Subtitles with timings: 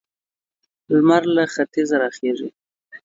[0.93, 2.49] لمر له ختيځه را خيژي.